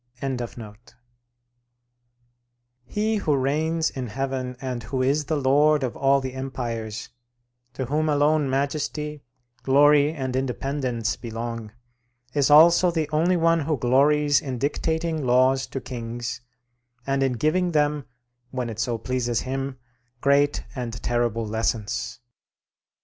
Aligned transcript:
]He 2.87 3.17
who 3.17 3.35
reigns 3.35 3.91
in 3.91 4.07
heaven 4.07 4.57
and 4.59 4.81
who 4.81 5.03
is 5.03 5.25
the 5.25 5.35
Lord 5.35 5.83
of 5.83 5.95
all 5.95 6.19
the 6.19 6.33
empires, 6.33 7.09
to 7.73 7.85
whom 7.85 8.09
alone 8.09 8.49
majesty, 8.49 9.21
glory, 9.61 10.11
and 10.11 10.35
independence 10.35 11.15
belong, 11.17 11.71
is 12.33 12.49
also 12.49 12.89
the 12.89 13.07
only 13.11 13.37
one 13.37 13.59
who 13.59 13.77
glories 13.77 14.41
in 14.41 14.57
dictating 14.57 15.23
laws 15.23 15.67
to 15.67 15.79
kings, 15.79 16.41
and 17.05 17.21
in 17.21 17.33
giving 17.33 17.71
them, 17.73 18.05
when 18.49 18.71
it 18.71 18.79
so 18.79 18.97
pleases 18.97 19.41
him, 19.41 19.77
great 20.19 20.63
and 20.75 20.93
terrible 21.03 21.45
lessons. 21.45 22.19